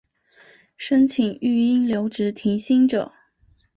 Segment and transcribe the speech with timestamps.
[0.77, 3.11] 申请育婴留职停薪者